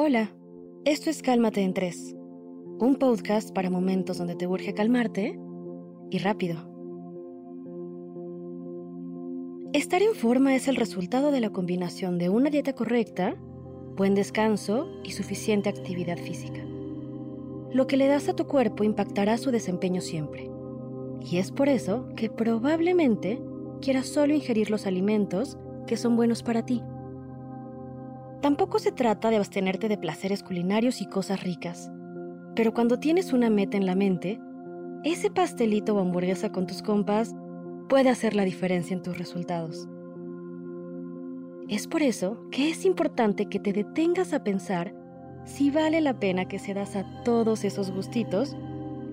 Hola, 0.00 0.30
esto 0.84 1.10
es 1.10 1.22
Cálmate 1.22 1.60
en 1.60 1.74
Tres, 1.74 2.14
un 2.78 2.94
podcast 3.00 3.52
para 3.52 3.68
momentos 3.68 4.16
donde 4.16 4.36
te 4.36 4.46
urge 4.46 4.72
calmarte 4.72 5.36
y 6.08 6.18
rápido. 6.18 6.56
Estar 9.72 10.00
en 10.00 10.14
forma 10.14 10.54
es 10.54 10.68
el 10.68 10.76
resultado 10.76 11.32
de 11.32 11.40
la 11.40 11.50
combinación 11.50 12.16
de 12.16 12.28
una 12.28 12.48
dieta 12.48 12.74
correcta, 12.74 13.34
buen 13.96 14.14
descanso 14.14 14.88
y 15.02 15.10
suficiente 15.10 15.68
actividad 15.68 16.18
física. 16.18 16.64
Lo 17.72 17.88
que 17.88 17.96
le 17.96 18.06
das 18.06 18.28
a 18.28 18.36
tu 18.36 18.46
cuerpo 18.46 18.84
impactará 18.84 19.36
su 19.36 19.50
desempeño 19.50 20.00
siempre. 20.00 20.48
Y 21.28 21.38
es 21.38 21.50
por 21.50 21.68
eso 21.68 22.08
que 22.14 22.30
probablemente 22.30 23.42
quieras 23.80 24.06
solo 24.06 24.32
ingerir 24.32 24.70
los 24.70 24.86
alimentos 24.86 25.58
que 25.88 25.96
son 25.96 26.14
buenos 26.14 26.44
para 26.44 26.64
ti. 26.64 26.84
Tampoco 28.40 28.78
se 28.78 28.92
trata 28.92 29.30
de 29.30 29.36
abstenerte 29.36 29.88
de 29.88 29.98
placeres 29.98 30.42
culinarios 30.42 31.00
y 31.00 31.06
cosas 31.06 31.42
ricas, 31.42 31.90
pero 32.54 32.72
cuando 32.72 32.98
tienes 32.98 33.32
una 33.32 33.50
meta 33.50 33.76
en 33.76 33.86
la 33.86 33.96
mente, 33.96 34.40
ese 35.04 35.30
pastelito 35.30 35.94
o 35.94 36.00
hamburguesa 36.00 36.52
con 36.52 36.66
tus 36.66 36.82
compas 36.82 37.34
puede 37.88 38.10
hacer 38.10 38.34
la 38.34 38.44
diferencia 38.44 38.94
en 38.94 39.02
tus 39.02 39.18
resultados. 39.18 39.88
Es 41.68 41.86
por 41.86 42.02
eso 42.02 42.40
que 42.50 42.70
es 42.70 42.84
importante 42.84 43.46
que 43.46 43.58
te 43.58 43.72
detengas 43.72 44.32
a 44.32 44.44
pensar 44.44 44.94
si 45.44 45.70
vale 45.70 46.00
la 46.00 46.18
pena 46.18 46.46
que 46.46 46.58
se 46.58 46.74
das 46.74 46.94
a 46.96 47.22
todos 47.24 47.64
esos 47.64 47.90
gustitos 47.90 48.56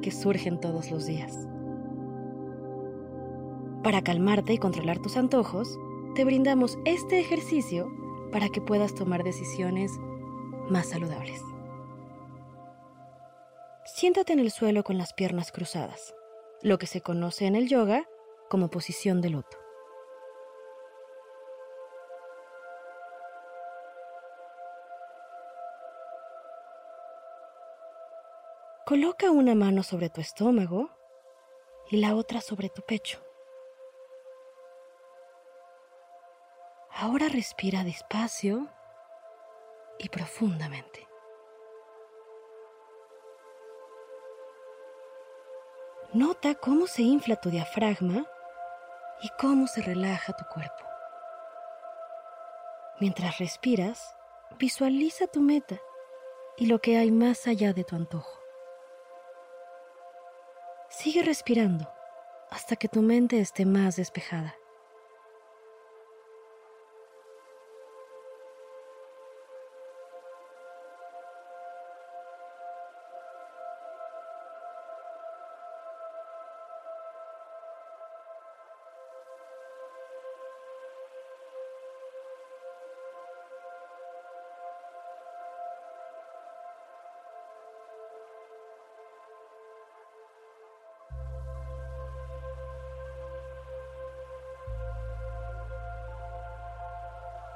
que 0.01 0.11
surgen 0.11 0.59
todos 0.59 0.91
los 0.91 1.05
días. 1.05 1.47
Para 3.83 4.01
calmarte 4.01 4.53
y 4.53 4.57
controlar 4.57 4.99
tus 4.99 5.17
antojos, 5.17 5.67
te 6.15 6.25
brindamos 6.25 6.77
este 6.85 7.19
ejercicio 7.19 7.87
para 8.35 8.49
que 8.49 8.59
puedas 8.59 8.93
tomar 8.93 9.23
decisiones 9.23 9.93
más 10.67 10.89
saludables. 10.89 11.41
Siéntate 13.85 14.33
en 14.33 14.39
el 14.39 14.51
suelo 14.51 14.83
con 14.83 14.97
las 14.97 15.13
piernas 15.13 15.53
cruzadas, 15.53 16.13
lo 16.61 16.77
que 16.77 16.85
se 16.85 16.99
conoce 16.99 17.45
en 17.45 17.55
el 17.55 17.69
yoga 17.69 18.09
como 18.49 18.67
posición 18.67 19.21
de 19.21 19.29
loto. 19.29 19.57
Coloca 28.85 29.31
una 29.31 29.55
mano 29.55 29.81
sobre 29.81 30.09
tu 30.09 30.19
estómago 30.19 30.89
y 31.89 32.01
la 32.01 32.15
otra 32.15 32.41
sobre 32.41 32.67
tu 32.67 32.81
pecho. 32.81 33.25
Ahora 36.97 37.27
respira 37.27 37.83
despacio 37.83 38.69
y 39.99 40.07
profundamente. 40.07 41.05
Nota 46.13 46.55
cómo 46.55 46.87
se 46.87 47.01
infla 47.01 47.35
tu 47.35 47.49
diafragma 47.49 48.25
y 49.21 49.29
cómo 49.37 49.67
se 49.67 49.81
relaja 49.81 50.31
tu 50.37 50.45
cuerpo. 50.45 50.85
Mientras 53.01 53.39
respiras, 53.39 54.15
visualiza 54.57 55.27
tu 55.27 55.41
meta 55.41 55.75
y 56.55 56.67
lo 56.67 56.79
que 56.79 56.97
hay 56.97 57.11
más 57.11 57.45
allá 57.45 57.73
de 57.73 57.83
tu 57.83 57.97
antojo. 57.97 58.39
Sigue 60.87 61.23
respirando 61.23 61.91
hasta 62.49 62.77
que 62.77 62.87
tu 62.87 63.01
mente 63.01 63.41
esté 63.41 63.65
más 63.65 63.97
despejada. 63.97 64.55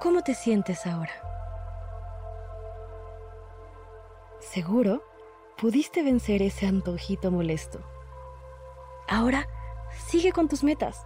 ¿Cómo 0.02 0.22
te 0.22 0.34
sientes 0.34 0.88
ahora? 0.88 1.12
Seguro 4.40 5.04
pudiste 5.58 6.04
vencer 6.04 6.42
ese 6.42 6.68
antojito 6.68 7.32
molesto. 7.32 7.82
Ahora 9.10 9.46
sigue 10.08 10.32
con 10.32 10.48
tus 10.48 10.64
metas. 10.64 11.06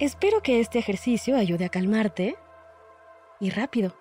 Espero 0.00 0.42
que 0.42 0.58
este 0.58 0.80
ejercicio 0.80 1.36
ayude 1.36 1.64
a 1.64 1.68
calmarte 1.68 2.36
y 3.38 3.50
rápido. 3.50 3.92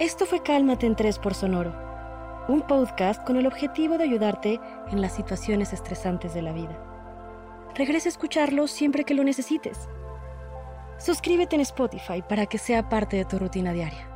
Esto 0.00 0.26
fue 0.26 0.42
Cálmate 0.42 0.86
en 0.86 0.96
3 0.96 1.20
por 1.20 1.34
Sonoro, 1.34 1.72
un 2.48 2.62
podcast 2.66 3.24
con 3.24 3.36
el 3.36 3.46
objetivo 3.46 3.96
de 3.96 4.04
ayudarte 4.04 4.60
en 4.90 5.00
las 5.00 5.14
situaciones 5.14 5.72
estresantes 5.72 6.34
de 6.34 6.42
la 6.42 6.50
vida. 6.50 6.91
Regresa 7.74 8.08
a 8.08 8.10
escucharlo 8.10 8.66
siempre 8.68 9.04
que 9.04 9.14
lo 9.14 9.24
necesites. 9.24 9.88
Suscríbete 10.98 11.56
en 11.56 11.62
Spotify 11.62 12.22
para 12.28 12.46
que 12.46 12.58
sea 12.58 12.88
parte 12.88 13.16
de 13.16 13.24
tu 13.24 13.38
rutina 13.38 13.72
diaria. 13.72 14.11